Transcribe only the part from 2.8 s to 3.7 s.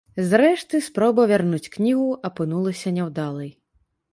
няўдалай.